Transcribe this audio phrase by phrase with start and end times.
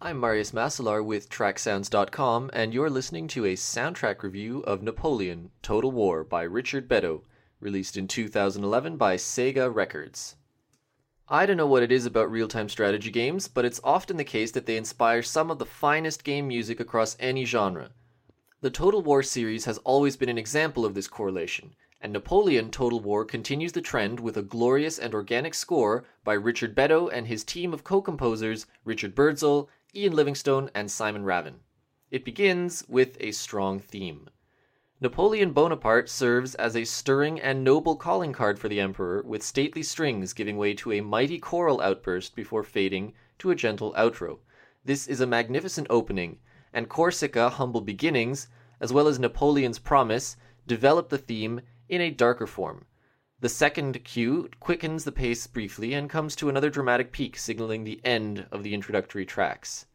[0.00, 5.90] I'm Marius Masalar with TrackSounds.com, and you're listening to a soundtrack review of Napoleon Total
[5.90, 7.22] War by Richard Beddow,
[7.58, 10.36] released in 2011 by Sega Records.
[11.28, 14.22] I don't know what it is about real time strategy games, but it's often the
[14.22, 17.90] case that they inspire some of the finest game music across any genre.
[18.60, 23.00] The Total War series has always been an example of this correlation, and Napoleon Total
[23.00, 27.42] War continues the trend with a glorious and organic score by Richard Beddow and his
[27.42, 29.68] team of co composers Richard Birdsall,
[29.98, 31.54] Ian Livingstone, and Simon Ravn.
[32.12, 34.30] It begins with a strong theme.
[35.00, 39.82] Napoleon Bonaparte serves as a stirring and noble calling card for the Emperor, with stately
[39.82, 44.38] strings giving way to a mighty choral outburst before fading to a gentle outro.
[44.84, 46.38] This is a magnificent opening,
[46.72, 48.46] and Corsica Humble Beginnings,
[48.80, 50.36] as well as Napoleon's Promise,
[50.68, 52.84] develop the theme in a darker form.
[53.40, 58.00] The second cue quickens the pace briefly and comes to another dramatic peak, signaling the
[58.04, 59.86] end of the introductory tracks.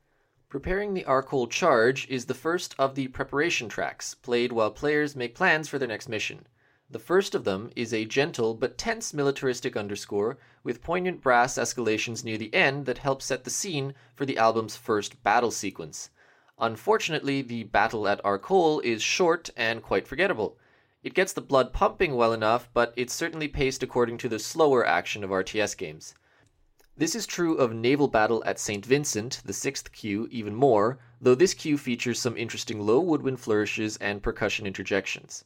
[0.48, 5.36] Preparing the Arcole Charge is the first of the preparation tracks, played while players make
[5.36, 6.48] plans for their next mission.
[6.90, 12.24] The first of them is a gentle but tense militaristic underscore with poignant brass escalations
[12.24, 16.12] near the end that help set the scene for the album's first battle sequence.
[16.60, 20.58] Unfortunately, the battle at Arcole is short and quite forgettable.
[21.04, 24.88] It gets the blood pumping well enough, but it's certainly paced according to the slower
[24.88, 26.16] action of RTS games.
[26.96, 28.86] This is true of Naval Battle at St.
[28.86, 33.98] Vincent, the sixth cue, even more, though this cue features some interesting low woodwind flourishes
[33.98, 35.44] and percussion interjections.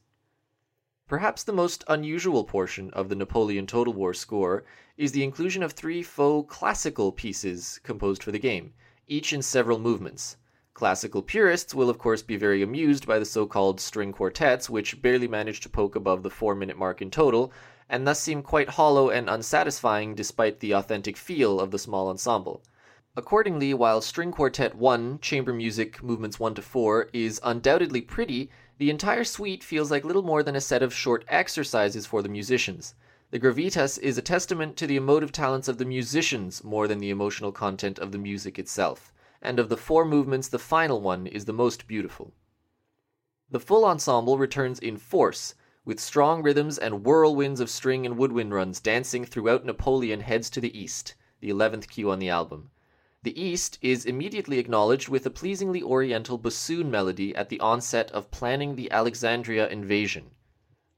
[1.08, 4.63] Perhaps the most unusual portion of the Napoleon Total War score
[4.95, 8.73] is the inclusion of three faux classical pieces composed for the game,
[9.08, 10.38] each in several movements.
[10.78, 15.02] Classical purists will, of course, be very amused by the so called string quartets, which
[15.02, 17.52] barely manage to poke above the four minute mark in total,
[17.89, 22.61] and thus seem quite hollow and unsatisfying despite the authentic feel of the small ensemble.
[23.16, 28.91] Accordingly, while String Quartet 1, Chamber Music Movements 1 to 4, is undoubtedly pretty, the
[28.91, 32.94] entire suite feels like little more than a set of short exercises for the musicians.
[33.31, 37.09] The Gravitas is a testament to the emotive talents of the musicians more than the
[37.09, 39.12] emotional content of the music itself
[39.42, 42.34] and of the four movements, the final one is the most beautiful.
[43.50, 45.56] The full ensemble returns in force,
[45.86, 50.59] with strong rhythms and whirlwinds of string and woodwind runs dancing throughout Napoleon heads to
[50.59, 52.72] the east, the 11th cue on the album.
[53.24, 58.31] The east is immediately acknowledged with a pleasingly oriental bassoon melody at the onset of
[58.31, 60.31] planning the Alexandria invasion.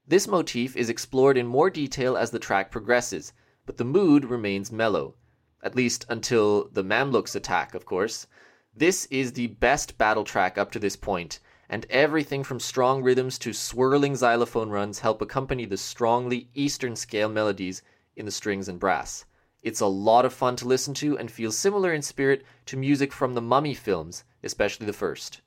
[0.08, 3.32] This motif is explored in more detail as the track progresses,
[3.66, 5.16] but the mood remains mellow
[5.62, 8.28] at least until the Mamluks attack, of course.
[8.76, 11.40] This is the best battle track up to this point,
[11.70, 17.30] and everything from strong rhythms to swirling xylophone runs help accompany the strongly Eastern scale
[17.30, 17.82] melodies
[18.16, 19.26] in the strings and brass.
[19.62, 23.12] It's a lot of fun to listen to and feels similar in spirit to music
[23.12, 25.42] from the Mummy films, especially the first.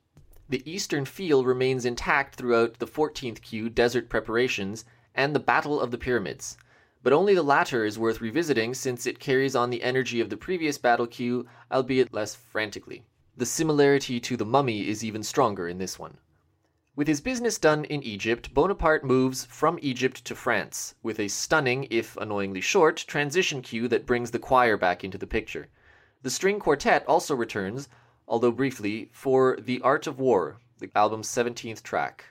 [0.49, 4.85] The Eastern feel remains intact throughout the 14th cue Desert Preparations
[5.15, 6.59] and the Battle of the Pyramids
[7.03, 10.37] but only the latter is worth revisiting since it carries on the energy of the
[10.37, 13.05] previous battle cue, albeit less frantically.
[13.37, 16.19] The similarity to the mummy is even stronger in this one.
[16.95, 21.89] With his business done in Egypt, Bonaparte moves from Egypt to France, with a stunning,
[21.91, 25.69] if annoyingly short, transition cue that brings the choir back into the picture.
[26.21, 27.89] The string quartet also returns,
[28.29, 32.27] although briefly, for The Art of War, the album's 17th track.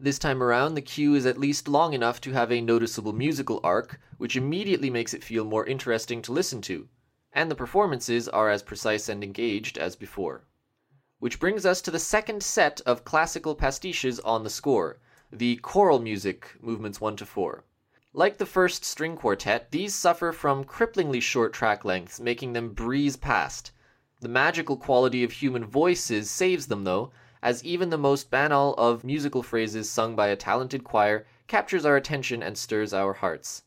[0.00, 3.58] This time around, the cue is at least long enough to have a noticeable musical
[3.64, 6.88] arc, which immediately makes it feel more interesting to listen to,
[7.32, 10.44] and the performances are as precise and engaged as before.
[11.18, 15.00] Which brings us to the second set of classical pastiches on the score,
[15.32, 17.64] the choral music, movements 1 to 4.
[18.12, 23.16] Like the first string quartet, these suffer from cripplingly short track lengths, making them breeze
[23.16, 23.72] past.
[24.20, 27.10] The magical quality of human voices saves them, though,
[27.42, 31.96] as even the most banal of musical phrases sung by a talented choir captures our
[31.96, 33.62] attention and stirs our hearts.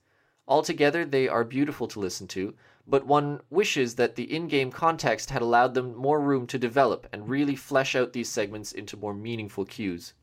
[0.47, 2.53] Altogether, they are beautiful to listen to,
[2.87, 7.07] but one wishes that the in game context had allowed them more room to develop
[7.13, 10.13] and really flesh out these segments into more meaningful cues.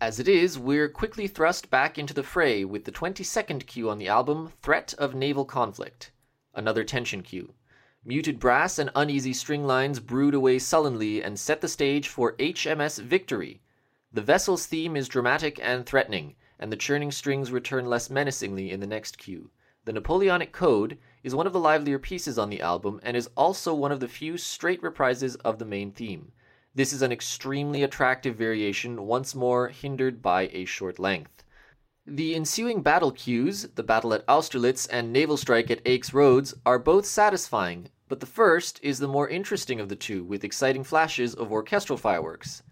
[0.00, 3.98] As it is, we're quickly thrust back into the fray with the 22nd cue on
[3.98, 6.10] the album, Threat of Naval Conflict.
[6.54, 7.54] Another tension cue.
[8.04, 13.00] Muted brass and uneasy string lines brood away sullenly and set the stage for HMS
[13.00, 13.60] Victory.
[14.12, 18.80] The vessel's theme is dramatic and threatening, and the churning strings return less menacingly in
[18.80, 19.50] the next cue.
[19.84, 23.72] The Napoleonic Code is one of the livelier pieces on the album and is also
[23.72, 26.32] one of the few straight reprises of the main theme.
[26.74, 31.44] This is an extremely attractive variation, once more hindered by a short length.
[32.06, 36.80] The ensuing battle cues, the battle at Austerlitz and naval strike at Aix Roads, are
[36.80, 41.32] both satisfying, but the first is the more interesting of the two, with exciting flashes
[41.32, 42.64] of orchestral fireworks.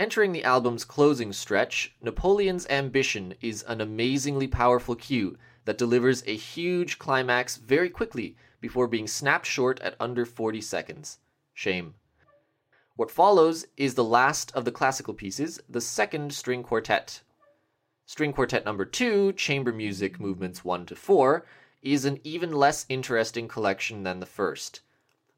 [0.00, 6.34] Entering the album's closing stretch, Napoleon's Ambition is an amazingly powerful cue that delivers a
[6.34, 11.18] huge climax very quickly before being snapped short at under 40 seconds.
[11.54, 11.94] Shame.
[12.96, 17.22] What follows is the last of the classical pieces, the second string quartet.
[18.12, 21.46] String Quartet number 2, Chamber Music Movements 1 to 4,
[21.80, 24.80] is an even less interesting collection than the first.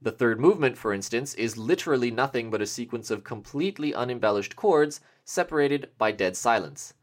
[0.00, 5.02] The third movement, for instance, is literally nothing but a sequence of completely unembellished chords
[5.22, 6.94] separated by dead silence.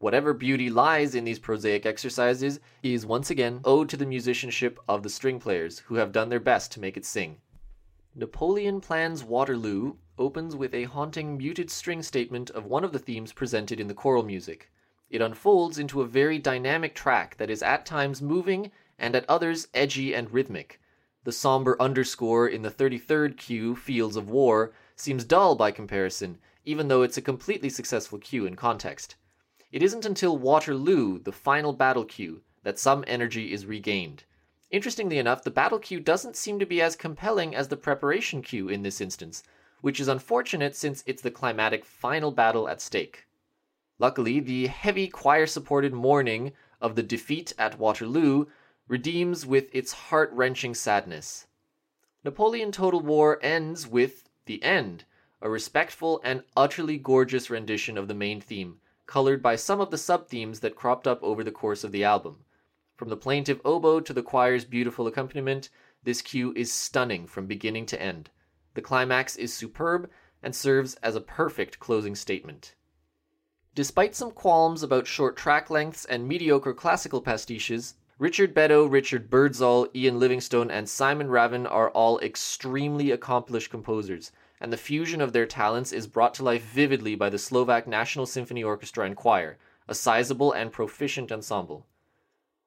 [0.00, 5.04] Whatever beauty lies in these prosaic exercises is once again owed to the musicianship of
[5.04, 7.36] the string players, who have done their best to make it sing.
[8.16, 13.32] Napoleon Plans Waterloo opens with a haunting muted string statement of one of the themes
[13.32, 14.68] presented in the choral music.
[15.12, 19.68] It unfolds into a very dynamic track that is at times moving and at others
[19.74, 20.80] edgy and rhythmic.
[21.24, 26.88] The somber underscore in the 33rd cue, Fields of War, seems dull by comparison, even
[26.88, 29.16] though it's a completely successful cue in context.
[29.70, 34.24] It isn't until Waterloo, the final battle cue, that some energy is regained.
[34.70, 38.70] Interestingly enough, the battle cue doesn't seem to be as compelling as the preparation cue
[38.70, 39.42] in this instance,
[39.82, 43.26] which is unfortunate since it's the climatic final battle at stake.
[44.02, 48.46] Luckily, the heavy choir supported mourning of the defeat at Waterloo
[48.88, 51.46] redeems with its heart wrenching sadness.
[52.24, 55.04] Napoleon Total War ends with The End,
[55.40, 59.98] a respectful and utterly gorgeous rendition of the main theme, colored by some of the
[59.98, 62.44] sub themes that cropped up over the course of the album.
[62.96, 65.70] From the plaintive oboe to the choir's beautiful accompaniment,
[66.02, 68.30] this cue is stunning from beginning to end.
[68.74, 70.10] The climax is superb
[70.42, 72.74] and serves as a perfect closing statement.
[73.74, 79.88] Despite some qualms about short track lengths and mediocre classical pastiches, Richard Beddow, Richard Birdsall,
[79.94, 84.30] Ian Livingstone, and Simon Ravn are all extremely accomplished composers,
[84.60, 88.26] and the fusion of their talents is brought to life vividly by the Slovak National
[88.26, 89.56] Symphony Orchestra and Choir,
[89.88, 91.86] a sizable and proficient ensemble.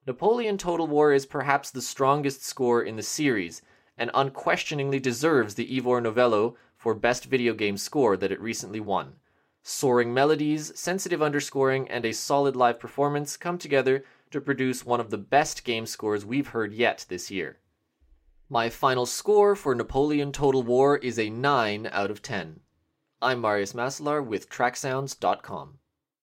[0.07, 3.61] Napoleon Total War is perhaps the strongest score in the series,
[3.95, 9.13] and unquestioningly deserves the Ivor Novello for Best Video Game Score that it recently won.
[9.67, 15.09] Soaring melodies, sensitive underscoring, and a solid live performance come together to produce one of
[15.09, 17.57] the best game scores we've heard yet this year.
[18.47, 22.59] My final score for Napoleon Total War is a 9 out of 10.
[23.23, 25.79] I'm Marius Masalar with TrackSounds.com.